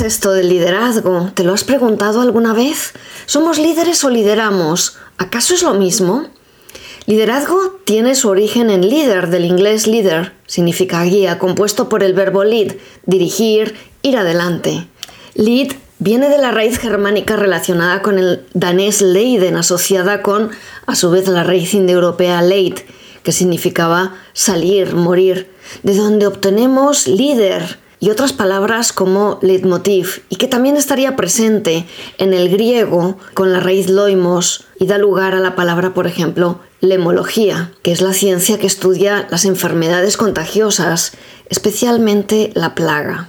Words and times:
es 0.00 0.14
esto 0.14 0.32
del 0.32 0.48
liderazgo? 0.48 1.30
¿Te 1.34 1.44
lo 1.44 1.52
has 1.52 1.64
preguntado 1.64 2.22
alguna 2.22 2.54
vez? 2.54 2.92
¿Somos 3.26 3.58
líderes 3.58 4.02
o 4.04 4.10
lideramos? 4.10 4.96
¿Acaso 5.18 5.52
es 5.52 5.62
lo 5.62 5.74
mismo? 5.74 6.26
Liderazgo 7.06 7.80
tiene 7.84 8.14
su 8.14 8.28
origen 8.28 8.70
en 8.70 8.88
líder, 8.88 9.28
del 9.28 9.44
inglés 9.44 9.86
leader, 9.86 10.32
significa 10.46 11.02
guía, 11.02 11.38
compuesto 11.38 11.88
por 11.88 12.02
el 12.02 12.14
verbo 12.14 12.44
lead, 12.44 12.76
dirigir, 13.04 13.74
ir 14.02 14.16
adelante. 14.16 14.86
Lead 15.34 15.72
viene 15.98 16.28
de 16.28 16.38
la 16.38 16.50
raíz 16.50 16.78
germánica 16.78 17.36
relacionada 17.36 18.00
con 18.00 18.18
el 18.18 18.46
danés 18.54 19.02
leiden, 19.02 19.56
asociada 19.56 20.22
con, 20.22 20.50
a 20.86 20.94
su 20.94 21.10
vez, 21.10 21.28
la 21.28 21.44
raíz 21.44 21.74
indoeuropea 21.74 22.40
leid, 22.42 22.78
que 23.22 23.32
significaba 23.32 24.14
salir, 24.32 24.94
morir, 24.94 25.50
de 25.82 25.94
donde 25.94 26.26
obtenemos 26.26 27.06
líder 27.06 27.78
y 28.00 28.08
otras 28.08 28.32
palabras 28.32 28.92
como 28.92 29.38
leitmotiv, 29.42 30.22
y 30.30 30.36
que 30.36 30.48
también 30.48 30.76
estaría 30.76 31.16
presente 31.16 31.86
en 32.18 32.32
el 32.32 32.48
griego 32.48 33.18
con 33.34 33.52
la 33.52 33.60
raíz 33.60 33.90
loimos 33.90 34.64
y 34.78 34.86
da 34.86 34.96
lugar 34.96 35.34
a 35.34 35.40
la 35.40 35.54
palabra, 35.54 35.92
por 35.92 36.06
ejemplo, 36.06 36.58
lemología, 36.80 37.72
que 37.82 37.92
es 37.92 38.00
la 38.00 38.14
ciencia 38.14 38.58
que 38.58 38.66
estudia 38.66 39.28
las 39.30 39.44
enfermedades 39.44 40.16
contagiosas, 40.16 41.12
especialmente 41.50 42.50
la 42.54 42.74
plaga. 42.74 43.28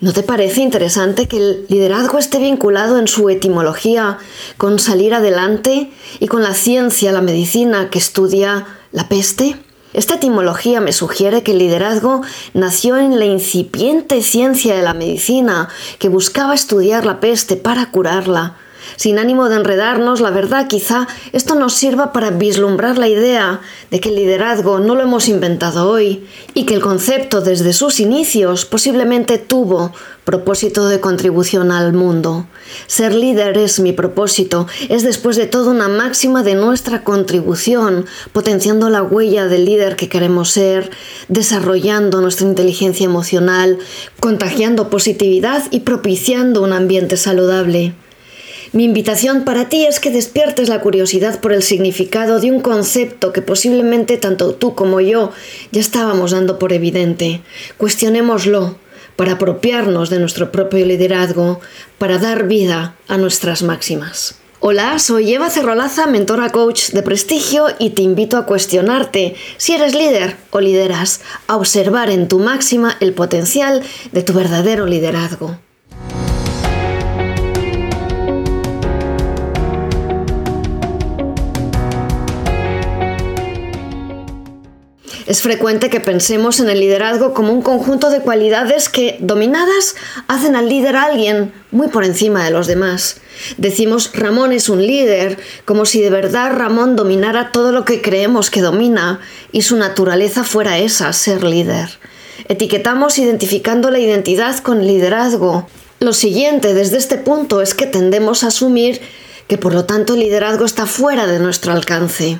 ¿No 0.00 0.12
te 0.12 0.22
parece 0.22 0.60
interesante 0.60 1.26
que 1.26 1.38
el 1.38 1.66
liderazgo 1.68 2.18
esté 2.18 2.38
vinculado 2.38 2.98
en 2.98 3.08
su 3.08 3.28
etimología 3.28 4.18
con 4.56 4.78
salir 4.78 5.14
adelante 5.14 5.90
y 6.20 6.28
con 6.28 6.42
la 6.42 6.54
ciencia, 6.54 7.12
la 7.12 7.20
medicina 7.20 7.90
que 7.90 7.98
estudia 7.98 8.66
la 8.92 9.08
peste? 9.08 9.56
Esta 9.92 10.14
etimología 10.14 10.80
me 10.80 10.92
sugiere 10.92 11.42
que 11.42 11.52
el 11.52 11.58
liderazgo 11.58 12.22
nació 12.54 12.96
en 12.96 13.18
la 13.18 13.26
incipiente 13.26 14.22
ciencia 14.22 14.74
de 14.74 14.82
la 14.82 14.94
medicina, 14.94 15.68
que 15.98 16.08
buscaba 16.08 16.54
estudiar 16.54 17.04
la 17.04 17.20
peste 17.20 17.56
para 17.56 17.90
curarla, 17.90 18.56
sin 18.96 19.18
ánimo 19.18 19.48
de 19.48 19.56
enredarnos, 19.56 20.20
la 20.20 20.30
verdad 20.30 20.68
quizá 20.68 21.06
esto 21.32 21.54
nos 21.54 21.74
sirva 21.74 22.12
para 22.12 22.30
vislumbrar 22.30 22.98
la 22.98 23.08
idea 23.08 23.60
de 23.90 24.00
que 24.00 24.08
el 24.08 24.16
liderazgo 24.16 24.78
no 24.78 24.94
lo 24.94 25.02
hemos 25.02 25.28
inventado 25.28 25.88
hoy 25.88 26.26
y 26.54 26.64
que 26.64 26.74
el 26.74 26.80
concepto 26.80 27.40
desde 27.40 27.72
sus 27.72 28.00
inicios 28.00 28.64
posiblemente 28.64 29.38
tuvo 29.38 29.92
propósito 30.24 30.88
de 30.88 31.00
contribución 31.00 31.72
al 31.72 31.92
mundo. 31.92 32.46
Ser 32.86 33.14
líder 33.14 33.58
es 33.58 33.80
mi 33.80 33.92
propósito, 33.92 34.66
es 34.88 35.02
después 35.02 35.36
de 35.36 35.46
todo 35.46 35.70
una 35.70 35.88
máxima 35.88 36.42
de 36.42 36.54
nuestra 36.54 37.02
contribución, 37.02 38.06
potenciando 38.32 38.88
la 38.88 39.02
huella 39.02 39.46
del 39.46 39.64
líder 39.64 39.96
que 39.96 40.08
queremos 40.08 40.50
ser, 40.50 40.90
desarrollando 41.28 42.20
nuestra 42.20 42.46
inteligencia 42.46 43.04
emocional, 43.04 43.78
contagiando 44.20 44.90
positividad 44.90 45.64
y 45.70 45.80
propiciando 45.80 46.62
un 46.62 46.72
ambiente 46.72 47.16
saludable. 47.16 47.94
Mi 48.74 48.84
invitación 48.84 49.44
para 49.44 49.68
ti 49.68 49.84
es 49.84 50.00
que 50.00 50.10
despiertes 50.10 50.70
la 50.70 50.80
curiosidad 50.80 51.40
por 51.40 51.52
el 51.52 51.62
significado 51.62 52.40
de 52.40 52.50
un 52.50 52.60
concepto 52.60 53.30
que 53.30 53.42
posiblemente 53.42 54.16
tanto 54.16 54.54
tú 54.54 54.74
como 54.74 54.98
yo 55.02 55.30
ya 55.72 55.80
estábamos 55.82 56.30
dando 56.30 56.58
por 56.58 56.72
evidente. 56.72 57.42
Cuestionémoslo 57.76 58.76
para 59.14 59.32
apropiarnos 59.32 60.08
de 60.08 60.20
nuestro 60.20 60.50
propio 60.50 60.86
liderazgo, 60.86 61.60
para 61.98 62.16
dar 62.16 62.48
vida 62.48 62.96
a 63.08 63.18
nuestras 63.18 63.62
máximas. 63.62 64.36
Hola, 64.60 64.98
soy 64.98 65.34
Eva 65.34 65.50
Cerrolaza, 65.50 66.06
mentora 66.06 66.48
coach 66.48 66.92
de 66.92 67.02
prestigio 67.02 67.66
y 67.78 67.90
te 67.90 68.00
invito 68.00 68.38
a 68.38 68.46
cuestionarte 68.46 69.34
si 69.58 69.74
eres 69.74 69.94
líder 69.94 70.36
o 70.50 70.60
lideras, 70.60 71.20
a 71.46 71.56
observar 71.56 72.08
en 72.08 72.26
tu 72.26 72.38
máxima 72.38 72.96
el 73.00 73.12
potencial 73.12 73.82
de 74.12 74.22
tu 74.22 74.32
verdadero 74.32 74.86
liderazgo. 74.86 75.58
Es 85.26 85.42
frecuente 85.42 85.88
que 85.88 86.00
pensemos 86.00 86.58
en 86.58 86.68
el 86.68 86.80
liderazgo 86.80 87.32
como 87.32 87.52
un 87.52 87.62
conjunto 87.62 88.10
de 88.10 88.20
cualidades 88.20 88.88
que, 88.88 89.16
dominadas, 89.20 89.94
hacen 90.26 90.56
al 90.56 90.68
líder 90.68 90.96
a 90.96 91.04
alguien 91.04 91.52
muy 91.70 91.88
por 91.88 92.04
encima 92.04 92.44
de 92.44 92.50
los 92.50 92.66
demás. 92.66 93.20
Decimos 93.56 94.10
Ramón 94.14 94.52
es 94.52 94.68
un 94.68 94.84
líder, 94.84 95.38
como 95.64 95.84
si 95.84 96.00
de 96.00 96.10
verdad 96.10 96.52
Ramón 96.52 96.96
dominara 96.96 97.52
todo 97.52 97.72
lo 97.72 97.84
que 97.84 98.02
creemos 98.02 98.50
que 98.50 98.60
domina 98.60 99.20
y 99.52 99.62
su 99.62 99.76
naturaleza 99.76 100.44
fuera 100.44 100.78
esa, 100.78 101.12
ser 101.12 101.44
líder. 101.44 101.90
Etiquetamos 102.48 103.18
identificando 103.18 103.90
la 103.90 104.00
identidad 104.00 104.58
con 104.58 104.86
liderazgo. 104.86 105.68
Lo 106.00 106.12
siguiente 106.12 106.74
desde 106.74 106.96
este 106.98 107.16
punto 107.16 107.62
es 107.62 107.74
que 107.74 107.86
tendemos 107.86 108.42
a 108.42 108.48
asumir 108.48 109.00
que 109.46 109.58
por 109.58 109.72
lo 109.72 109.84
tanto 109.84 110.14
el 110.14 110.20
liderazgo 110.20 110.64
está 110.64 110.86
fuera 110.86 111.26
de 111.26 111.38
nuestro 111.38 111.72
alcance. 111.72 112.38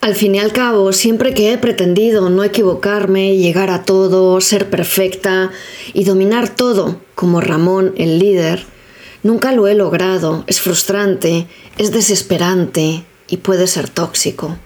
Al 0.00 0.14
fin 0.14 0.34
y 0.34 0.38
al 0.38 0.52
cabo, 0.52 0.92
siempre 0.92 1.34
que 1.34 1.52
he 1.52 1.58
pretendido 1.58 2.30
no 2.30 2.44
equivocarme, 2.44 3.36
llegar 3.36 3.70
a 3.70 3.84
todo, 3.84 4.40
ser 4.40 4.70
perfecta 4.70 5.50
y 5.94 6.04
dominar 6.04 6.48
todo 6.48 7.00
como 7.14 7.40
Ramón 7.40 7.94
el 7.96 8.18
líder, 8.18 8.64
nunca 9.22 9.52
lo 9.52 9.66
he 9.66 9.74
logrado, 9.74 10.44
es 10.46 10.60
frustrante, 10.60 11.46
es 11.78 11.90
desesperante 11.90 13.04
y 13.28 13.38
puede 13.38 13.66
ser 13.66 13.88
tóxico. 13.88 14.56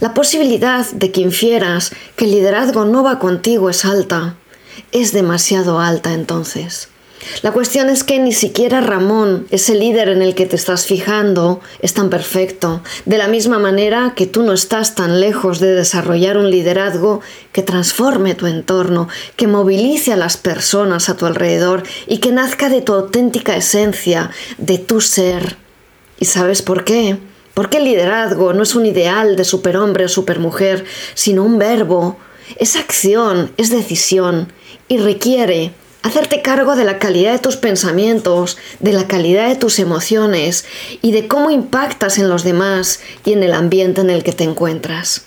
La 0.00 0.14
posibilidad 0.14 0.86
de 0.90 1.12
que 1.12 1.20
infieras 1.20 1.92
que 2.16 2.24
el 2.24 2.30
liderazgo 2.30 2.84
no 2.84 3.02
va 3.02 3.18
contigo 3.18 3.68
es 3.68 3.84
alta, 3.84 4.36
es 4.92 5.12
demasiado 5.12 5.80
alta 5.80 6.14
entonces. 6.14 6.88
La 7.42 7.52
cuestión 7.52 7.88
es 7.88 8.04
que 8.04 8.18
ni 8.18 8.32
siquiera 8.32 8.80
Ramón, 8.80 9.46
ese 9.50 9.74
líder 9.74 10.08
en 10.08 10.22
el 10.22 10.34
que 10.34 10.46
te 10.46 10.56
estás 10.56 10.86
fijando, 10.86 11.60
es 11.80 11.94
tan 11.94 12.10
perfecto, 12.10 12.82
de 13.04 13.18
la 13.18 13.28
misma 13.28 13.58
manera 13.58 14.12
que 14.14 14.26
tú 14.26 14.42
no 14.42 14.52
estás 14.52 14.94
tan 14.94 15.20
lejos 15.20 15.60
de 15.60 15.74
desarrollar 15.74 16.38
un 16.38 16.50
liderazgo 16.50 17.20
que 17.52 17.62
transforme 17.62 18.34
tu 18.34 18.46
entorno, 18.46 19.08
que 19.36 19.46
movilice 19.46 20.12
a 20.12 20.16
las 20.16 20.36
personas 20.36 21.08
a 21.08 21.16
tu 21.16 21.26
alrededor 21.26 21.82
y 22.06 22.18
que 22.18 22.32
nazca 22.32 22.68
de 22.68 22.82
tu 22.82 22.92
auténtica 22.94 23.56
esencia, 23.56 24.30
de 24.58 24.78
tu 24.78 25.00
ser. 25.00 25.56
¿Y 26.18 26.26
sabes 26.26 26.62
por 26.62 26.84
qué? 26.84 27.18
Porque 27.54 27.78
el 27.78 27.84
liderazgo 27.84 28.52
no 28.52 28.62
es 28.62 28.74
un 28.74 28.86
ideal 28.86 29.36
de 29.36 29.44
superhombre 29.44 30.04
o 30.04 30.08
supermujer, 30.08 30.84
sino 31.14 31.42
un 31.42 31.58
verbo, 31.58 32.18
es 32.58 32.76
acción, 32.76 33.50
es 33.56 33.70
decisión 33.70 34.52
y 34.88 34.98
requiere 34.98 35.72
hacerte 36.06 36.40
cargo 36.40 36.76
de 36.76 36.84
la 36.84 36.98
calidad 36.98 37.32
de 37.32 37.38
tus 37.38 37.56
pensamientos, 37.56 38.56
de 38.80 38.92
la 38.92 39.08
calidad 39.08 39.48
de 39.48 39.56
tus 39.56 39.78
emociones 39.78 40.64
y 41.02 41.12
de 41.12 41.26
cómo 41.26 41.50
impactas 41.50 42.18
en 42.18 42.28
los 42.28 42.44
demás 42.44 43.00
y 43.24 43.32
en 43.32 43.42
el 43.42 43.52
ambiente 43.52 44.00
en 44.00 44.10
el 44.10 44.22
que 44.22 44.32
te 44.32 44.44
encuentras. 44.44 45.22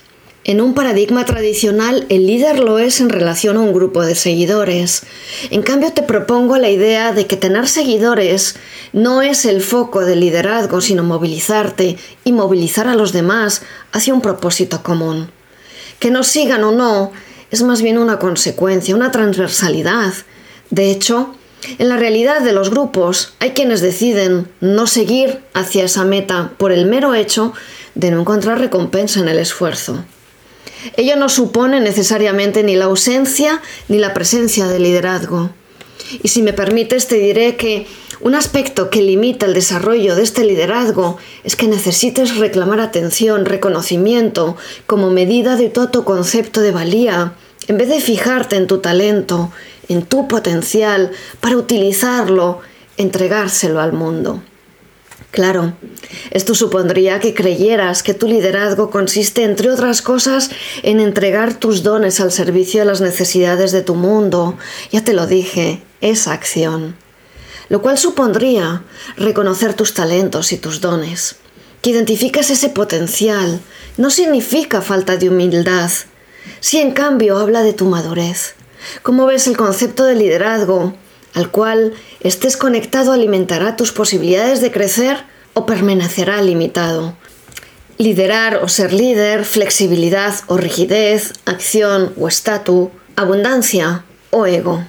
En 0.45 0.61
un 0.61 0.73
paradigma 0.73 1.25
tradicional, 1.25 2.05
el 2.07 2.25
líder 2.25 2.59
lo 2.59 2.79
es 2.79 3.01
en 3.01 3.09
relación 3.09 3.57
a 3.57 3.59
un 3.59 3.73
grupo 3.73 4.03
de 4.03 4.15
seguidores. 4.15 5.03
En 5.51 5.61
cambio, 5.61 5.91
te 5.91 6.01
propongo 6.01 6.57
la 6.57 6.69
idea 6.69 7.11
de 7.11 7.27
que 7.27 7.35
tener 7.35 7.67
seguidores 7.67 8.55
no 8.93 9.21
es 9.21 9.45
el 9.45 9.61
foco 9.61 10.05
del 10.05 10.21
liderazgo, 10.21 10.79
sino 10.79 11.03
movilizarte 11.03 11.97
y 12.23 12.31
movilizar 12.31 12.87
a 12.87 12.95
los 12.95 13.11
demás 13.11 13.63
hacia 13.91 14.13
un 14.13 14.21
propósito 14.21 14.81
común. 14.81 15.29
Que 15.99 16.09
nos 16.09 16.27
sigan 16.27 16.63
o 16.63 16.71
no 16.71 17.11
es 17.51 17.61
más 17.63 17.81
bien 17.81 17.97
una 17.97 18.17
consecuencia, 18.17 18.95
una 18.95 19.11
transversalidad 19.11 20.13
de 20.69 20.91
hecho, 20.91 21.33
en 21.77 21.89
la 21.89 21.97
realidad 21.97 22.41
de 22.41 22.53
los 22.53 22.69
grupos 22.69 23.33
hay 23.39 23.51
quienes 23.51 23.81
deciden 23.81 24.47
no 24.61 24.87
seguir 24.87 25.39
hacia 25.53 25.83
esa 25.83 26.05
meta 26.05 26.53
por 26.57 26.71
el 26.71 26.85
mero 26.85 27.15
hecho 27.15 27.53
de 27.95 28.11
no 28.11 28.21
encontrar 28.21 28.59
recompensa 28.59 29.19
en 29.19 29.27
el 29.27 29.39
esfuerzo. 29.39 30.03
Ello 30.95 31.17
no 31.17 31.27
supone 31.27 31.81
necesariamente 31.81 32.63
ni 32.63 32.75
la 32.75 32.85
ausencia 32.85 33.61
ni 33.89 33.97
la 33.97 34.13
presencia 34.13 34.67
de 34.67 34.79
liderazgo. 34.79 35.49
Y 36.23 36.29
si 36.29 36.41
me 36.41 36.53
permites, 36.53 37.07
te 37.07 37.15
diré 37.15 37.57
que 37.57 37.87
un 38.21 38.35
aspecto 38.35 38.89
que 38.89 39.01
limita 39.01 39.45
el 39.45 39.53
desarrollo 39.53 40.15
de 40.15 40.23
este 40.23 40.43
liderazgo 40.43 41.17
es 41.43 41.55
que 41.55 41.67
necesites 41.67 42.37
reclamar 42.37 42.79
atención, 42.79 43.45
reconocimiento, 43.45 44.55
como 44.87 45.09
medida 45.09 45.55
de 45.55 45.69
todo 45.69 45.89
tu 45.89 46.03
concepto 46.03 46.61
de 46.61 46.71
valía, 46.71 47.33
en 47.67 47.77
vez 47.77 47.89
de 47.89 48.01
fijarte 48.01 48.55
en 48.55 48.67
tu 48.67 48.79
talento, 48.79 49.51
en 49.89 50.03
tu 50.03 50.27
potencial 50.27 51.11
para 51.41 51.57
utilizarlo, 51.57 52.61
entregárselo 52.97 53.81
al 53.81 53.91
mundo. 53.93 54.41
Claro, 55.31 55.73
esto 56.31 56.55
supondría 56.55 57.19
que 57.19 57.35
creyeras 57.35 58.01
que 58.01 58.15
tu 58.15 58.27
liderazgo 58.27 58.89
consiste, 58.89 59.43
entre 59.43 59.69
otras 59.69 60.01
cosas, 60.01 60.49
en 60.81 60.99
entregar 60.99 61.53
tus 61.53 61.83
dones 61.83 62.19
al 62.19 62.31
servicio 62.31 62.79
de 62.79 62.85
las 62.85 62.99
necesidades 62.99 63.71
de 63.71 63.83
tu 63.83 63.93
mundo. 63.93 64.57
Ya 64.91 65.03
te 65.03 65.13
lo 65.13 65.27
dije, 65.27 65.83
es 66.01 66.27
acción. 66.27 66.95
Lo 67.69 67.83
cual 67.83 67.99
supondría 67.99 68.81
reconocer 69.17 69.75
tus 69.75 69.93
talentos 69.93 70.51
y 70.51 70.57
tus 70.57 70.81
dones. 70.81 71.35
Que 71.83 71.91
identifiques 71.91 72.49
ese 72.49 72.69
potencial 72.69 73.61
no 73.97 74.09
significa 74.09 74.81
falta 74.81 75.17
de 75.17 75.29
humildad, 75.29 75.91
si 76.59 76.79
en 76.79 76.91
cambio 76.91 77.37
habla 77.37 77.61
de 77.61 77.73
tu 77.73 77.85
madurez. 77.85 78.55
¿Cómo 79.01 79.25
ves 79.25 79.47
el 79.47 79.57
concepto 79.57 80.05
de 80.05 80.15
liderazgo 80.15 80.93
al 81.33 81.51
cual 81.51 81.93
estés 82.21 82.57
conectado 82.57 83.11
alimentará 83.11 83.75
tus 83.75 83.91
posibilidades 83.91 84.61
de 84.61 84.71
crecer 84.71 85.17
o 85.53 85.65
permanecerá 85.65 86.41
limitado. 86.41 87.15
Liderar 87.97 88.57
o 88.63 88.67
ser 88.67 88.93
líder, 88.93 89.45
flexibilidad 89.45 90.33
o 90.47 90.57
rigidez, 90.57 91.33
acción 91.45 92.13
o 92.17 92.27
estatus, 92.27 92.89
abundancia 93.15 94.05
o 94.31 94.45
ego. 94.45 94.83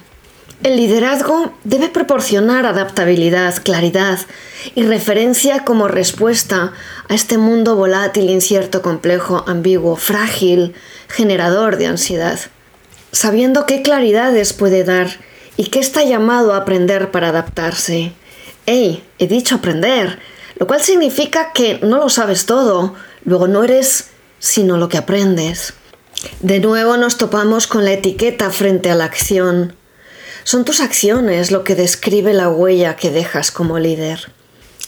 El 0.63 0.77
liderazgo 0.77 1.51
debe 1.63 1.89
proporcionar 1.89 2.65
adaptabilidad, 2.65 3.61
claridad 3.63 4.19
y 4.75 4.83
referencia 4.83 5.65
como 5.65 5.87
respuesta 5.87 6.73
a 7.09 7.13
este 7.15 7.39
mundo 7.39 7.75
volátil, 7.75 8.29
incierto, 8.29 8.81
complejo, 8.81 9.43
ambiguo, 9.47 9.95
frágil, 9.95 10.75
generador 11.07 11.77
de 11.77 11.87
ansiedad. 11.87 12.39
Sabiendo 13.11 13.65
qué 13.65 13.81
claridades 13.81 14.53
puede 14.53 14.83
dar 14.83 15.09
y 15.57 15.65
qué 15.65 15.79
está 15.79 16.03
llamado 16.03 16.53
a 16.53 16.57
aprender 16.57 17.11
para 17.11 17.29
adaptarse. 17.29 18.13
¡Ey! 18.65 19.03
He 19.19 19.27
dicho 19.27 19.55
aprender, 19.55 20.19
lo 20.57 20.67
cual 20.67 20.81
significa 20.81 21.51
que 21.53 21.79
no 21.81 21.97
lo 21.97 22.09
sabes 22.09 22.45
todo, 22.45 22.95
luego 23.25 23.47
no 23.47 23.63
eres 23.63 24.11
sino 24.39 24.77
lo 24.77 24.89
que 24.89 24.97
aprendes. 24.97 25.73
De 26.39 26.59
nuevo 26.59 26.97
nos 26.97 27.17
topamos 27.17 27.67
con 27.67 27.85
la 27.85 27.93
etiqueta 27.93 28.49
frente 28.49 28.89
a 28.89 28.95
la 28.95 29.05
acción. 29.05 29.75
Son 30.43 30.65
tus 30.65 30.79
acciones 30.79 31.51
lo 31.51 31.63
que 31.63 31.75
describe 31.75 32.33
la 32.33 32.49
huella 32.49 32.95
que 32.95 33.11
dejas 33.11 33.51
como 33.51 33.77
líder. 33.77 34.31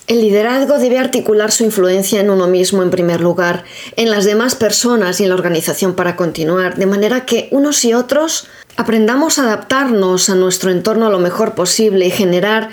El 0.06 0.20
liderazgo 0.20 0.80
debe 0.80 1.00
articular 1.00 1.52
su 1.54 1.64
influencia 1.64 2.20
en 2.20 2.30
uno 2.30 2.48
mismo 2.48 2.84
en 2.84 2.90
primer 2.90 3.22
lugar, 3.22 3.64
en 3.96 4.12
las 4.12 4.26
demás 4.26 4.54
personas 4.54 5.20
y 5.20 5.24
en 5.24 5.30
la 5.30 5.36
organización 5.36 5.96
para 5.96 6.18
continuar, 6.18 6.76
de 6.76 6.86
manera 6.86 7.26
que 7.26 7.48
unos 7.52 7.86
y 7.86 7.94
otros 7.94 8.48
aprendamos 8.76 9.40
a 9.40 9.44
adaptarnos 9.44 10.30
a 10.30 10.36
nuestro 10.36 10.72
entorno 10.72 11.10
lo 11.10 11.20
mejor 11.20 11.56
posible 11.56 12.06
y 12.06 12.12
generar 12.12 12.70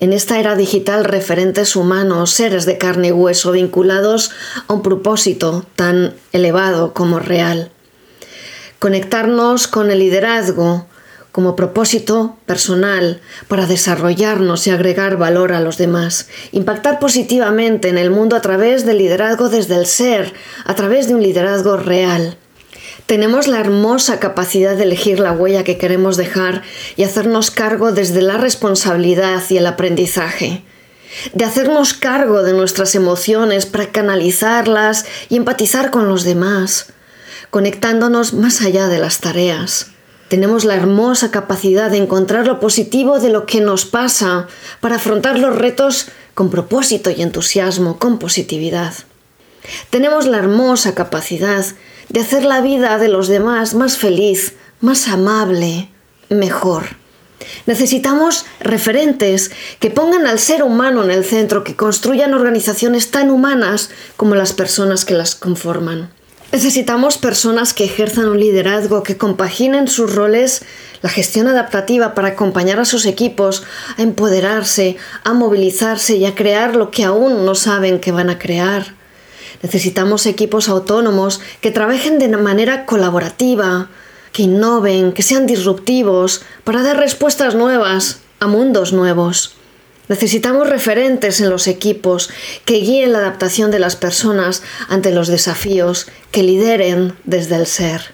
en 0.00 0.14
esta 0.14 0.40
era 0.40 0.56
digital 0.56 1.04
referentes 1.04 1.76
humanos, 1.76 2.30
seres 2.30 2.64
de 2.64 2.78
carne 2.78 3.08
y 3.08 3.12
hueso 3.12 3.52
vinculados 3.52 4.30
a 4.66 4.72
un 4.72 4.82
propósito 4.82 5.66
tan 5.76 6.14
elevado 6.32 6.94
como 6.94 7.18
real. 7.18 7.70
Conectarnos 8.78 9.68
con 9.68 9.90
el 9.90 9.98
liderazgo 9.98 10.86
como 11.32 11.56
propósito 11.56 12.36
personal 12.46 13.20
para 13.48 13.66
desarrollarnos 13.66 14.66
y 14.66 14.70
agregar 14.70 15.16
valor 15.16 15.52
a 15.52 15.60
los 15.60 15.78
demás, 15.78 16.28
impactar 16.52 16.98
positivamente 16.98 17.88
en 17.88 17.98
el 17.98 18.10
mundo 18.10 18.36
a 18.36 18.40
través 18.40 18.84
del 18.84 18.98
liderazgo 18.98 19.48
desde 19.48 19.76
el 19.76 19.86
ser, 19.86 20.32
a 20.64 20.74
través 20.74 21.08
de 21.08 21.14
un 21.14 21.22
liderazgo 21.22 21.76
real. 21.76 22.36
Tenemos 23.06 23.48
la 23.48 23.60
hermosa 23.60 24.20
capacidad 24.20 24.76
de 24.76 24.84
elegir 24.84 25.20
la 25.20 25.32
huella 25.32 25.64
que 25.64 25.78
queremos 25.78 26.16
dejar 26.16 26.62
y 26.96 27.04
hacernos 27.04 27.50
cargo 27.50 27.92
desde 27.92 28.22
la 28.22 28.36
responsabilidad 28.36 29.42
y 29.48 29.56
el 29.56 29.66
aprendizaje 29.66 30.64
de 31.34 31.44
hacernos 31.44 31.94
cargo 31.94 32.42
de 32.42 32.52
nuestras 32.52 32.94
emociones 32.94 33.66
para 33.66 33.90
canalizarlas 33.90 35.06
y 35.28 35.36
empatizar 35.36 35.90
con 35.90 36.08
los 36.08 36.24
demás, 36.24 36.92
conectándonos 37.50 38.32
más 38.32 38.62
allá 38.62 38.88
de 38.88 38.98
las 38.98 39.18
tareas. 39.18 39.89
Tenemos 40.30 40.64
la 40.64 40.76
hermosa 40.76 41.32
capacidad 41.32 41.90
de 41.90 41.96
encontrar 41.96 42.46
lo 42.46 42.60
positivo 42.60 43.18
de 43.18 43.30
lo 43.30 43.46
que 43.46 43.60
nos 43.60 43.84
pasa 43.84 44.46
para 44.80 44.94
afrontar 44.94 45.40
los 45.40 45.56
retos 45.56 46.06
con 46.34 46.50
propósito 46.50 47.10
y 47.10 47.20
entusiasmo, 47.20 47.98
con 47.98 48.20
positividad. 48.20 48.94
Tenemos 49.90 50.28
la 50.28 50.38
hermosa 50.38 50.94
capacidad 50.94 51.66
de 52.10 52.20
hacer 52.20 52.44
la 52.44 52.60
vida 52.60 52.96
de 52.98 53.08
los 53.08 53.26
demás 53.26 53.74
más 53.74 53.98
feliz, 53.98 54.54
más 54.80 55.08
amable, 55.08 55.88
mejor. 56.28 56.84
Necesitamos 57.66 58.44
referentes 58.60 59.50
que 59.80 59.90
pongan 59.90 60.28
al 60.28 60.38
ser 60.38 60.62
humano 60.62 61.02
en 61.02 61.10
el 61.10 61.24
centro, 61.24 61.64
que 61.64 61.74
construyan 61.74 62.34
organizaciones 62.34 63.10
tan 63.10 63.30
humanas 63.30 63.90
como 64.16 64.36
las 64.36 64.52
personas 64.52 65.04
que 65.04 65.14
las 65.14 65.34
conforman. 65.34 66.12
Necesitamos 66.52 67.16
personas 67.16 67.72
que 67.74 67.84
ejerzan 67.84 68.28
un 68.28 68.40
liderazgo, 68.40 69.04
que 69.04 69.16
compaginen 69.16 69.86
sus 69.86 70.16
roles, 70.16 70.62
la 71.00 71.08
gestión 71.08 71.46
adaptativa 71.46 72.12
para 72.12 72.28
acompañar 72.28 72.80
a 72.80 72.84
sus 72.84 73.06
equipos 73.06 73.62
a 73.96 74.02
empoderarse, 74.02 74.96
a 75.22 75.32
movilizarse 75.32 76.16
y 76.16 76.26
a 76.26 76.34
crear 76.34 76.74
lo 76.74 76.90
que 76.90 77.04
aún 77.04 77.46
no 77.46 77.54
saben 77.54 78.00
que 78.00 78.10
van 78.10 78.30
a 78.30 78.38
crear. 78.38 78.94
Necesitamos 79.62 80.26
equipos 80.26 80.68
autónomos 80.68 81.40
que 81.60 81.70
trabajen 81.70 82.18
de 82.18 82.28
manera 82.28 82.84
colaborativa, 82.84 83.88
que 84.32 84.42
innoven, 84.42 85.12
que 85.12 85.22
sean 85.22 85.46
disruptivos, 85.46 86.42
para 86.64 86.82
dar 86.82 86.96
respuestas 86.96 87.54
nuevas 87.54 88.22
a 88.40 88.48
mundos 88.48 88.92
nuevos. 88.92 89.59
Necesitamos 90.10 90.68
referentes 90.68 91.40
en 91.40 91.50
los 91.50 91.68
equipos 91.68 92.30
que 92.64 92.80
guíen 92.80 93.12
la 93.12 93.20
adaptación 93.20 93.70
de 93.70 93.78
las 93.78 93.94
personas 93.94 94.64
ante 94.88 95.12
los 95.12 95.28
desafíos, 95.28 96.08
que 96.32 96.42
lideren 96.42 97.14
desde 97.22 97.54
el 97.54 97.64
ser. 97.64 98.12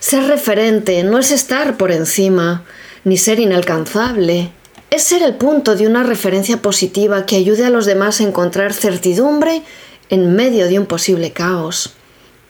Ser 0.00 0.24
referente 0.24 1.00
no 1.04 1.20
es 1.20 1.30
estar 1.30 1.76
por 1.76 1.92
encima, 1.92 2.64
ni 3.04 3.18
ser 3.18 3.38
inalcanzable. 3.38 4.50
Es 4.90 5.04
ser 5.04 5.22
el 5.22 5.36
punto 5.36 5.76
de 5.76 5.86
una 5.86 6.02
referencia 6.02 6.60
positiva 6.60 7.24
que 7.24 7.36
ayude 7.36 7.64
a 7.64 7.70
los 7.70 7.86
demás 7.86 8.20
a 8.20 8.24
encontrar 8.24 8.72
certidumbre 8.72 9.62
en 10.10 10.34
medio 10.34 10.66
de 10.66 10.80
un 10.80 10.86
posible 10.86 11.30
caos. 11.30 11.94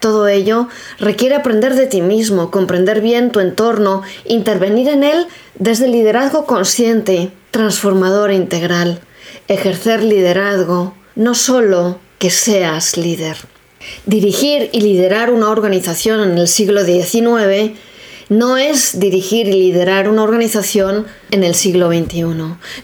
Todo 0.02 0.26
ello 0.26 0.66
requiere 0.99 1.37
aprender 1.37 1.76
de 1.76 1.87
ti 1.87 2.02
mismo, 2.02 2.50
comprender 2.50 3.00
bien 3.00 3.31
tu 3.31 3.38
entorno, 3.38 4.02
intervenir 4.25 4.88
en 4.88 5.04
él 5.04 5.28
desde 5.54 5.84
el 5.84 5.93
liderazgo 5.93 6.44
consciente, 6.44 7.31
transformador 7.52 8.32
e 8.32 8.34
integral. 8.34 9.00
Ejercer 9.46 10.02
liderazgo, 10.02 10.93
no 11.14 11.37
solo 11.37 12.00
que 12.19 12.31
seas 12.31 12.96
líder. 12.96 13.37
Dirigir 14.04 14.70
y 14.72 14.81
liderar 14.81 15.31
una 15.31 15.50
organización 15.50 16.28
en 16.28 16.37
el 16.37 16.49
siglo 16.49 16.84
XIX 16.84 17.78
no 18.32 18.56
es 18.56 18.99
dirigir 18.99 19.46
y 19.46 19.52
liderar 19.52 20.08
una 20.08 20.23
organización 20.23 21.06
en 21.31 21.44
el 21.44 21.55
siglo 21.55 21.88
XXI. 21.88 22.25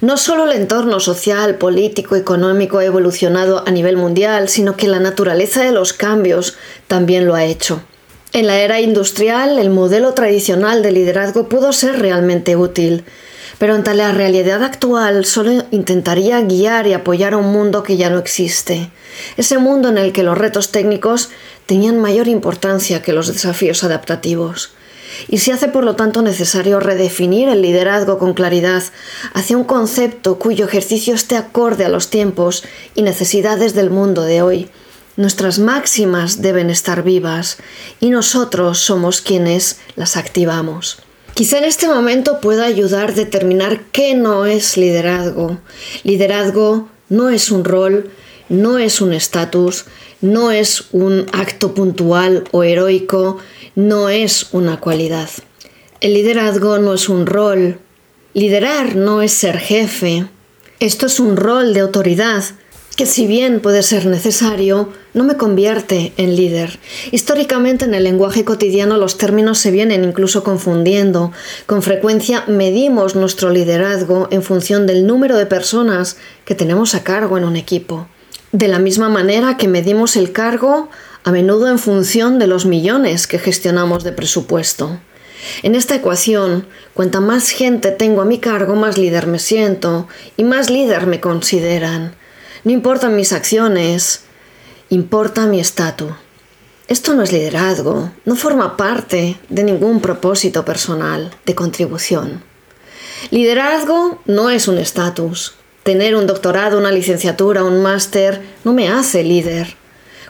No 0.02 0.16
solo 0.18 0.44
el 0.44 0.52
entorno 0.52 1.00
social, 1.00 1.56
político, 1.56 2.16
económico 2.16 2.78
ha 2.78 2.84
evolucionado 2.84 3.64
a 3.66 3.70
nivel 3.70 3.96
mundial, 3.96 4.50
sino 4.50 4.76
que 4.76 4.88
la 4.88 5.00
naturaleza 5.00 5.62
de 5.62 5.72
los 5.72 5.94
cambios 5.94 6.58
también 6.86 7.26
lo 7.26 7.34
ha 7.34 7.44
hecho. 7.44 7.80
En 8.34 8.46
la 8.46 8.60
era 8.60 8.80
industrial, 8.80 9.58
el 9.58 9.70
modelo 9.70 10.12
tradicional 10.12 10.82
de 10.82 10.92
liderazgo 10.92 11.48
pudo 11.48 11.72
ser 11.72 11.98
realmente 11.98 12.54
útil, 12.54 13.04
pero 13.58 13.74
ante 13.74 13.94
la 13.94 14.12
realidad 14.12 14.62
actual 14.62 15.24
solo 15.24 15.64
intentaría 15.70 16.42
guiar 16.42 16.86
y 16.86 16.92
apoyar 16.92 17.32
a 17.32 17.38
un 17.38 17.50
mundo 17.50 17.82
que 17.82 17.96
ya 17.96 18.10
no 18.10 18.18
existe, 18.18 18.90
ese 19.38 19.56
mundo 19.56 19.88
en 19.88 19.96
el 19.96 20.12
que 20.12 20.22
los 20.22 20.36
retos 20.36 20.72
técnicos 20.72 21.30
tenían 21.64 21.98
mayor 21.98 22.28
importancia 22.28 23.00
que 23.00 23.14
los 23.14 23.28
desafíos 23.32 23.82
adaptativos. 23.82 24.72
Y 25.28 25.38
se 25.38 25.52
hace 25.52 25.68
por 25.68 25.84
lo 25.84 25.96
tanto 25.96 26.22
necesario 26.22 26.80
redefinir 26.80 27.48
el 27.48 27.62
liderazgo 27.62 28.18
con 28.18 28.34
claridad 28.34 28.82
hacia 29.34 29.56
un 29.56 29.64
concepto 29.64 30.38
cuyo 30.38 30.66
ejercicio 30.66 31.14
esté 31.14 31.36
acorde 31.36 31.84
a 31.84 31.88
los 31.88 32.10
tiempos 32.10 32.64
y 32.94 33.02
necesidades 33.02 33.74
del 33.74 33.90
mundo 33.90 34.22
de 34.22 34.42
hoy. 34.42 34.70
Nuestras 35.16 35.58
máximas 35.58 36.42
deben 36.42 36.70
estar 36.70 37.02
vivas 37.02 37.58
y 37.98 38.10
nosotros 38.10 38.78
somos 38.78 39.20
quienes 39.20 39.78
las 39.96 40.16
activamos. 40.16 40.98
Quizá 41.34 41.58
en 41.58 41.64
este 41.64 41.88
momento 41.88 42.40
pueda 42.40 42.64
ayudar 42.64 43.10
a 43.10 43.14
determinar 43.14 43.82
qué 43.92 44.14
no 44.14 44.46
es 44.46 44.76
liderazgo. 44.76 45.58
Liderazgo 46.04 46.88
no 47.08 47.30
es 47.30 47.50
un 47.50 47.64
rol, 47.64 48.10
no 48.48 48.78
es 48.78 49.00
un 49.00 49.12
estatus, 49.12 49.84
no 50.20 50.50
es 50.50 50.84
un 50.92 51.26
acto 51.32 51.74
puntual 51.74 52.44
o 52.50 52.62
heroico, 52.62 53.38
no 53.74 54.08
es 54.08 54.48
una 54.52 54.80
cualidad. 54.80 55.30
El 56.00 56.14
liderazgo 56.14 56.78
no 56.78 56.94
es 56.94 57.08
un 57.08 57.26
rol. 57.26 57.78
Liderar 58.34 58.96
no 58.96 59.22
es 59.22 59.32
ser 59.32 59.58
jefe. 59.58 60.26
Esto 60.80 61.06
es 61.06 61.18
un 61.18 61.36
rol 61.36 61.74
de 61.74 61.80
autoridad 61.80 62.44
que 62.98 63.06
si 63.06 63.28
bien 63.28 63.60
puede 63.60 63.84
ser 63.84 64.06
necesario, 64.06 64.88
no 65.14 65.22
me 65.22 65.36
convierte 65.36 66.12
en 66.16 66.34
líder. 66.34 66.80
Históricamente 67.12 67.84
en 67.84 67.94
el 67.94 68.02
lenguaje 68.02 68.44
cotidiano 68.44 68.96
los 68.96 69.18
términos 69.18 69.58
se 69.58 69.70
vienen 69.70 70.02
incluso 70.02 70.42
confundiendo. 70.42 71.30
Con 71.66 71.82
frecuencia 71.82 72.42
medimos 72.48 73.14
nuestro 73.14 73.50
liderazgo 73.50 74.26
en 74.32 74.42
función 74.42 74.88
del 74.88 75.06
número 75.06 75.36
de 75.36 75.46
personas 75.46 76.16
que 76.44 76.56
tenemos 76.56 76.96
a 76.96 77.04
cargo 77.04 77.38
en 77.38 77.44
un 77.44 77.54
equipo. 77.54 78.08
De 78.52 78.68
la 78.68 78.78
misma 78.78 79.10
manera 79.10 79.58
que 79.58 79.68
medimos 79.68 80.16
el 80.16 80.32
cargo 80.32 80.88
a 81.22 81.30
menudo 81.32 81.68
en 81.68 81.78
función 81.78 82.38
de 82.38 82.46
los 82.46 82.64
millones 82.64 83.26
que 83.26 83.38
gestionamos 83.38 84.04
de 84.04 84.12
presupuesto. 84.12 84.98
En 85.62 85.74
esta 85.74 85.94
ecuación, 85.94 86.66
cuanta 86.94 87.20
más 87.20 87.50
gente 87.50 87.90
tengo 87.90 88.22
a 88.22 88.24
mi 88.24 88.38
cargo, 88.38 88.74
más 88.74 88.96
líder 88.96 89.26
me 89.26 89.38
siento 89.38 90.08
y 90.36 90.44
más 90.44 90.70
líder 90.70 91.06
me 91.06 91.20
consideran. 91.20 92.14
No 92.64 92.72
importan 92.72 93.16
mis 93.16 93.34
acciones, 93.34 94.22
importa 94.88 95.46
mi 95.46 95.60
estatus. 95.60 96.12
Esto 96.88 97.12
no 97.12 97.22
es 97.22 97.32
liderazgo, 97.32 98.10
no 98.24 98.34
forma 98.34 98.78
parte 98.78 99.38
de 99.50 99.62
ningún 99.62 100.00
propósito 100.00 100.64
personal 100.64 101.30
de 101.44 101.54
contribución. 101.54 102.42
Liderazgo 103.30 104.22
no 104.24 104.48
es 104.48 104.68
un 104.68 104.78
estatus. 104.78 105.57
Tener 105.88 106.16
un 106.16 106.26
doctorado, 106.26 106.76
una 106.76 106.92
licenciatura, 106.92 107.64
un 107.64 107.80
máster 107.80 108.42
no 108.62 108.74
me 108.74 108.90
hace 108.90 109.24
líder. 109.24 109.74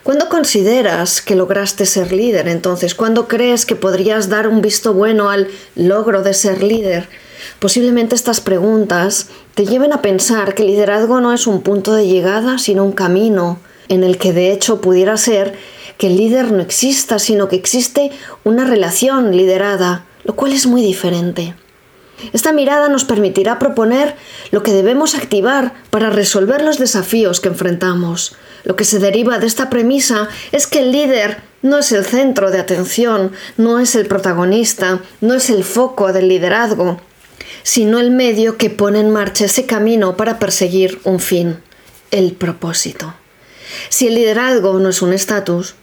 ¿Cuándo 0.04 0.28
consideras 0.28 1.20
que 1.20 1.34
lograste 1.34 1.84
ser 1.84 2.12
líder 2.12 2.46
entonces? 2.46 2.94
¿Cuándo 2.94 3.26
crees 3.26 3.66
que 3.66 3.74
podrías 3.74 4.28
dar 4.28 4.46
un 4.46 4.62
visto 4.62 4.94
bueno 4.94 5.30
al 5.30 5.48
logro 5.74 6.22
de 6.22 6.32
ser 6.32 6.62
líder? 6.62 7.08
Posiblemente 7.58 8.14
estas 8.14 8.40
preguntas 8.40 9.30
te 9.56 9.66
lleven 9.66 9.92
a 9.92 10.00
pensar 10.00 10.54
que 10.54 10.62
liderazgo 10.62 11.20
no 11.20 11.32
es 11.32 11.48
un 11.48 11.62
punto 11.62 11.92
de 11.92 12.06
llegada, 12.06 12.58
sino 12.58 12.84
un 12.84 12.92
camino 12.92 13.58
en 13.88 14.04
el 14.04 14.16
que 14.16 14.32
de 14.32 14.52
hecho 14.52 14.80
pudiera 14.80 15.16
ser 15.16 15.54
que 15.96 16.06
el 16.06 16.18
líder 16.18 16.52
no 16.52 16.62
exista, 16.62 17.18
sino 17.18 17.48
que 17.48 17.56
existe 17.56 18.12
una 18.44 18.64
relación 18.64 19.36
liderada, 19.36 20.04
lo 20.22 20.36
cual 20.36 20.52
es 20.52 20.68
muy 20.68 20.82
diferente. 20.82 21.56
Esta 22.32 22.52
mirada 22.52 22.88
nos 22.88 23.04
permitirá 23.04 23.58
proponer 23.58 24.16
lo 24.50 24.62
que 24.62 24.72
debemos 24.72 25.14
activar 25.14 25.74
para 25.90 26.10
resolver 26.10 26.62
los 26.62 26.78
desafíos 26.78 27.40
que 27.40 27.48
enfrentamos. 27.48 28.36
Lo 28.64 28.76
que 28.76 28.84
se 28.84 28.98
deriva 28.98 29.38
de 29.38 29.46
esta 29.46 29.70
premisa 29.70 30.28
es 30.52 30.66
que 30.66 30.80
el 30.80 30.92
líder 30.92 31.38
no 31.62 31.78
es 31.78 31.92
el 31.92 32.04
centro 32.04 32.50
de 32.50 32.58
atención, 32.58 33.32
no 33.56 33.78
es 33.78 33.94
el 33.94 34.06
protagonista, 34.06 35.00
no 35.20 35.34
es 35.34 35.50
el 35.50 35.64
foco 35.64 36.12
del 36.12 36.28
liderazgo, 36.28 37.00
sino 37.62 37.98
el 37.98 38.10
medio 38.10 38.56
que 38.56 38.70
pone 38.70 39.00
en 39.00 39.10
marcha 39.10 39.46
ese 39.46 39.66
camino 39.66 40.16
para 40.16 40.38
perseguir 40.38 41.00
un 41.04 41.20
fin, 41.20 41.58
el 42.10 42.32
propósito. 42.32 43.14
Si 43.88 44.06
el 44.06 44.14
liderazgo 44.14 44.78
no 44.78 44.88
es 44.88 45.02
un 45.02 45.12
estatus, 45.12 45.74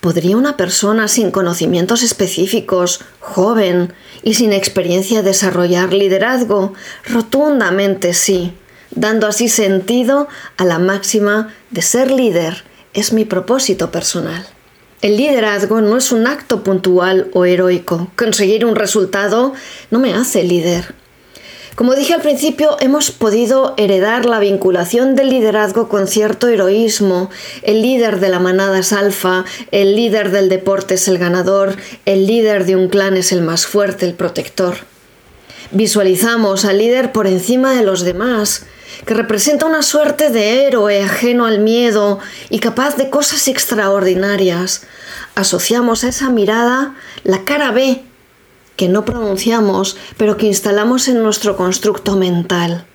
¿podría 0.00 0.36
una 0.36 0.56
persona 0.56 1.08
sin 1.08 1.30
conocimientos 1.30 2.02
específicos, 2.02 3.00
joven 3.20 3.92
y 4.22 4.34
sin 4.34 4.52
experiencia 4.52 5.22
desarrollar 5.22 5.92
liderazgo? 5.92 6.74
Rotundamente 7.04 8.14
sí, 8.14 8.52
dando 8.90 9.26
así 9.26 9.48
sentido 9.48 10.28
a 10.56 10.64
la 10.64 10.78
máxima 10.78 11.54
de 11.70 11.82
ser 11.82 12.10
líder 12.10 12.64
es 12.94 13.12
mi 13.12 13.24
propósito 13.24 13.90
personal. 13.90 14.46
El 15.02 15.18
liderazgo 15.18 15.82
no 15.82 15.98
es 15.98 16.12
un 16.12 16.26
acto 16.26 16.62
puntual 16.62 17.28
o 17.34 17.44
heroico. 17.44 18.10
Conseguir 18.16 18.64
un 18.64 18.74
resultado 18.74 19.52
no 19.90 19.98
me 19.98 20.14
hace 20.14 20.44
líder. 20.44 20.94
Como 21.74 21.96
dije 21.96 22.14
al 22.14 22.20
principio, 22.20 22.76
hemos 22.78 23.10
podido 23.10 23.74
heredar 23.76 24.26
la 24.26 24.38
vinculación 24.38 25.16
del 25.16 25.30
liderazgo 25.30 25.88
con 25.88 26.06
cierto 26.06 26.46
heroísmo. 26.46 27.30
El 27.62 27.82
líder 27.82 28.20
de 28.20 28.28
la 28.28 28.38
manada 28.38 28.78
es 28.78 28.92
alfa, 28.92 29.44
el 29.72 29.96
líder 29.96 30.30
del 30.30 30.48
deporte 30.48 30.94
es 30.94 31.08
el 31.08 31.18
ganador, 31.18 31.74
el 32.04 32.28
líder 32.28 32.64
de 32.64 32.76
un 32.76 32.88
clan 32.88 33.16
es 33.16 33.32
el 33.32 33.42
más 33.42 33.66
fuerte, 33.66 34.06
el 34.06 34.14
protector. 34.14 34.76
Visualizamos 35.72 36.64
al 36.64 36.78
líder 36.78 37.10
por 37.10 37.26
encima 37.26 37.72
de 37.72 37.82
los 37.82 38.02
demás, 38.02 38.66
que 39.04 39.14
representa 39.14 39.66
una 39.66 39.82
suerte 39.82 40.30
de 40.30 40.66
héroe 40.68 41.02
ajeno 41.02 41.44
al 41.44 41.58
miedo 41.58 42.20
y 42.50 42.60
capaz 42.60 42.96
de 42.96 43.10
cosas 43.10 43.48
extraordinarias. 43.48 44.84
Asociamos 45.34 46.04
a 46.04 46.10
esa 46.10 46.30
mirada 46.30 46.94
la 47.24 47.44
cara 47.44 47.72
B 47.72 48.00
que 48.76 48.88
no 48.88 49.04
pronunciamos, 49.04 49.96
pero 50.16 50.36
que 50.36 50.46
instalamos 50.46 51.08
en 51.08 51.22
nuestro 51.22 51.56
constructo 51.56 52.16
mental. 52.16 52.86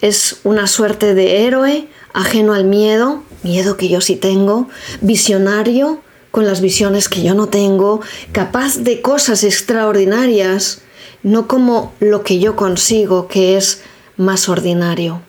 Es 0.00 0.40
una 0.44 0.66
suerte 0.66 1.14
de 1.14 1.46
héroe 1.46 1.88
ajeno 2.12 2.54
al 2.54 2.64
miedo, 2.64 3.22
miedo 3.42 3.76
que 3.76 3.88
yo 3.88 4.00
sí 4.00 4.16
tengo, 4.16 4.68
visionario 5.00 6.00
con 6.30 6.46
las 6.46 6.60
visiones 6.60 7.08
que 7.08 7.22
yo 7.22 7.34
no 7.34 7.48
tengo, 7.48 8.00
capaz 8.32 8.78
de 8.78 9.00
cosas 9.00 9.44
extraordinarias, 9.44 10.82
no 11.22 11.48
como 11.48 11.92
lo 12.00 12.22
que 12.22 12.38
yo 12.38 12.54
consigo, 12.54 13.28
que 13.28 13.56
es 13.56 13.82
más 14.16 14.48
ordinario. 14.48 15.22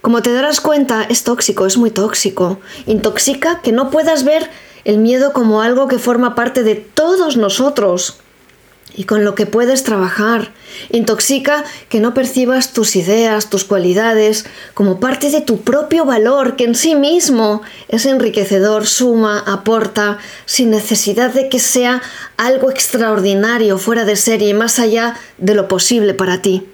Como 0.00 0.20
te 0.20 0.32
darás 0.32 0.60
cuenta, 0.60 1.04
es 1.04 1.22
tóxico, 1.22 1.64
es 1.64 1.76
muy 1.76 1.90
tóxico. 1.90 2.58
Intoxica 2.86 3.60
que 3.62 3.70
no 3.70 3.88
puedas 3.90 4.24
ver 4.24 4.50
el 4.84 4.98
miedo 4.98 5.32
como 5.32 5.62
algo 5.62 5.86
que 5.86 5.98
forma 5.98 6.34
parte 6.34 6.64
de 6.64 6.74
todos 6.74 7.36
nosotros 7.36 8.18
y 8.94 9.04
con 9.04 9.24
lo 9.24 9.34
que 9.34 9.46
puedes 9.46 9.84
trabajar. 9.84 10.52
Intoxica 10.90 11.64
que 11.88 12.00
no 12.00 12.14
percibas 12.14 12.72
tus 12.72 12.96
ideas, 12.96 13.50
tus 13.50 13.64
cualidades 13.64 14.44
como 14.74 15.00
parte 15.00 15.30
de 15.30 15.40
tu 15.40 15.62
propio 15.62 16.04
valor, 16.04 16.56
que 16.56 16.64
en 16.64 16.74
sí 16.74 16.94
mismo 16.94 17.62
es 17.88 18.06
enriquecedor, 18.06 18.86
suma, 18.86 19.38
aporta, 19.46 20.18
sin 20.46 20.70
necesidad 20.70 21.32
de 21.32 21.48
que 21.48 21.58
sea 21.58 22.02
algo 22.36 22.70
extraordinario, 22.70 23.78
fuera 23.78 24.04
de 24.04 24.16
serie, 24.16 24.54
más 24.54 24.78
allá 24.78 25.16
de 25.38 25.54
lo 25.54 25.68
posible 25.68 26.14
para 26.14 26.42
ti. 26.42 26.66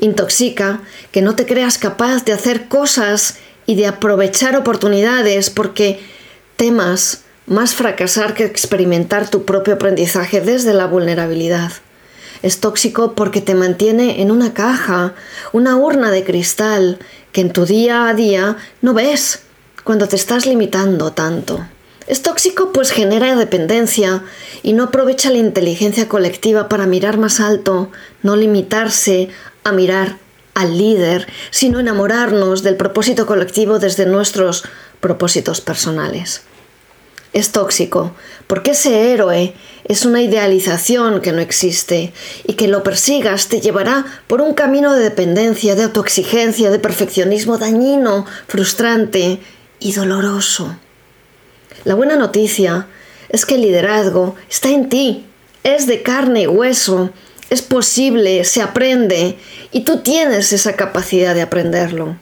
Intoxica 0.00 0.80
que 1.12 1.22
no 1.22 1.36
te 1.36 1.46
creas 1.46 1.78
capaz 1.78 2.24
de 2.24 2.32
hacer 2.32 2.68
cosas 2.68 3.36
y 3.66 3.74
de 3.74 3.86
aprovechar 3.86 4.56
oportunidades 4.56 5.50
porque 5.50 6.00
temas 6.56 7.25
más 7.46 7.74
fracasar 7.74 8.34
que 8.34 8.44
experimentar 8.44 9.30
tu 9.30 9.44
propio 9.44 9.74
aprendizaje 9.74 10.40
desde 10.40 10.74
la 10.74 10.86
vulnerabilidad. 10.86 11.72
Es 12.42 12.60
tóxico 12.60 13.14
porque 13.14 13.40
te 13.40 13.54
mantiene 13.54 14.20
en 14.20 14.30
una 14.30 14.52
caja, 14.52 15.14
una 15.52 15.76
urna 15.76 16.10
de 16.10 16.24
cristal 16.24 16.98
que 17.32 17.40
en 17.40 17.52
tu 17.52 17.64
día 17.64 18.08
a 18.08 18.14
día 18.14 18.56
no 18.82 18.94
ves 18.94 19.40
cuando 19.84 20.08
te 20.08 20.16
estás 20.16 20.46
limitando 20.46 21.12
tanto. 21.12 21.64
Es 22.08 22.22
tóxico 22.22 22.72
pues 22.72 22.90
genera 22.90 23.34
dependencia 23.36 24.22
y 24.62 24.72
no 24.72 24.84
aprovecha 24.84 25.30
la 25.30 25.38
inteligencia 25.38 26.08
colectiva 26.08 26.68
para 26.68 26.86
mirar 26.86 27.16
más 27.16 27.40
alto, 27.40 27.90
no 28.22 28.36
limitarse 28.36 29.28
a 29.64 29.72
mirar 29.72 30.18
al 30.54 30.78
líder, 30.78 31.26
sino 31.50 31.80
enamorarnos 31.80 32.62
del 32.62 32.76
propósito 32.76 33.26
colectivo 33.26 33.78
desde 33.78 34.06
nuestros 34.06 34.64
propósitos 35.00 35.60
personales 35.60 36.42
es 37.36 37.52
tóxico, 37.52 38.12
porque 38.46 38.70
ese 38.70 39.12
héroe 39.12 39.52
es 39.84 40.06
una 40.06 40.22
idealización 40.22 41.20
que 41.20 41.32
no 41.32 41.40
existe 41.40 42.14
y 42.46 42.54
que 42.54 42.66
lo 42.66 42.82
persigas 42.82 43.48
te 43.48 43.60
llevará 43.60 44.06
por 44.26 44.40
un 44.40 44.54
camino 44.54 44.94
de 44.94 45.02
dependencia, 45.02 45.74
de 45.74 45.82
autoexigencia, 45.82 46.70
de 46.70 46.78
perfeccionismo 46.78 47.58
dañino, 47.58 48.24
frustrante 48.48 49.38
y 49.80 49.92
doloroso. 49.92 50.78
La 51.84 51.94
buena 51.94 52.16
noticia 52.16 52.86
es 53.28 53.44
que 53.44 53.56
el 53.56 53.60
liderazgo 53.60 54.34
está 54.48 54.70
en 54.70 54.88
ti, 54.88 55.26
es 55.62 55.86
de 55.86 56.02
carne 56.02 56.42
y 56.42 56.46
hueso, 56.46 57.10
es 57.50 57.60
posible, 57.60 58.44
se 58.44 58.62
aprende 58.62 59.36
y 59.72 59.82
tú 59.82 59.98
tienes 59.98 60.54
esa 60.54 60.72
capacidad 60.72 61.34
de 61.34 61.42
aprenderlo. 61.42 62.16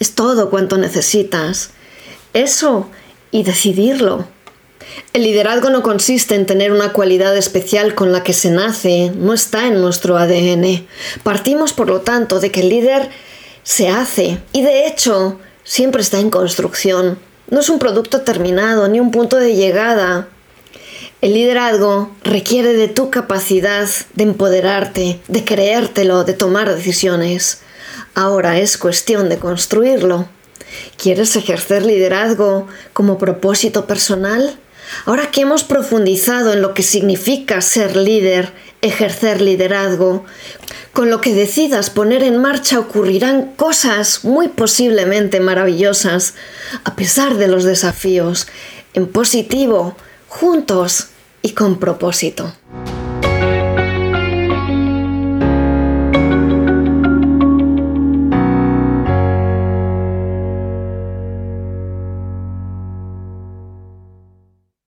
Es 0.00 0.14
todo 0.14 0.48
cuanto 0.48 0.78
necesitas. 0.78 1.70
Eso 2.32 2.90
y 3.34 3.42
decidirlo. 3.42 4.28
El 5.12 5.24
liderazgo 5.24 5.68
no 5.68 5.82
consiste 5.82 6.36
en 6.36 6.46
tener 6.46 6.70
una 6.70 6.92
cualidad 6.92 7.36
especial 7.36 7.96
con 7.96 8.12
la 8.12 8.22
que 8.22 8.32
se 8.32 8.52
nace, 8.52 9.10
no 9.10 9.34
está 9.34 9.66
en 9.66 9.80
nuestro 9.80 10.16
ADN. 10.16 10.86
Partimos, 11.24 11.72
por 11.72 11.88
lo 11.88 12.00
tanto, 12.02 12.38
de 12.38 12.52
que 12.52 12.60
el 12.60 12.68
líder 12.68 13.10
se 13.64 13.88
hace 13.88 14.38
y 14.52 14.62
de 14.62 14.86
hecho 14.86 15.40
siempre 15.64 16.00
está 16.00 16.20
en 16.20 16.30
construcción. 16.30 17.18
No 17.50 17.58
es 17.58 17.68
un 17.70 17.80
producto 17.80 18.20
terminado 18.20 18.86
ni 18.86 19.00
un 19.00 19.10
punto 19.10 19.38
de 19.38 19.56
llegada. 19.56 20.28
El 21.20 21.34
liderazgo 21.34 22.12
requiere 22.22 22.74
de 22.74 22.86
tu 22.86 23.10
capacidad 23.10 23.88
de 24.14 24.22
empoderarte, 24.22 25.18
de 25.26 25.44
creértelo, 25.44 26.22
de 26.22 26.34
tomar 26.34 26.72
decisiones. 26.72 27.62
Ahora 28.14 28.60
es 28.60 28.78
cuestión 28.78 29.28
de 29.28 29.38
construirlo. 29.38 30.28
¿Quieres 30.96 31.36
ejercer 31.36 31.84
liderazgo 31.84 32.66
como 32.92 33.18
propósito 33.18 33.86
personal? 33.86 34.58
Ahora 35.06 35.30
que 35.30 35.42
hemos 35.42 35.64
profundizado 35.64 36.52
en 36.52 36.62
lo 36.62 36.74
que 36.74 36.82
significa 36.82 37.60
ser 37.60 37.96
líder, 37.96 38.52
ejercer 38.82 39.40
liderazgo, 39.40 40.24
con 40.92 41.10
lo 41.10 41.20
que 41.20 41.34
decidas 41.34 41.90
poner 41.90 42.22
en 42.22 42.40
marcha 42.40 42.78
ocurrirán 42.78 43.52
cosas 43.56 44.24
muy 44.24 44.48
posiblemente 44.48 45.40
maravillosas, 45.40 46.34
a 46.84 46.94
pesar 46.94 47.34
de 47.34 47.48
los 47.48 47.64
desafíos, 47.64 48.46
en 48.92 49.08
positivo, 49.08 49.96
juntos 50.28 51.08
y 51.42 51.50
con 51.50 51.80
propósito. 51.80 52.54